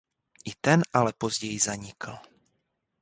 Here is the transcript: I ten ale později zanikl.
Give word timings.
I 0.45 0.51
ten 0.61 0.81
ale 0.93 1.13
později 1.13 1.59
zanikl. 1.59 2.17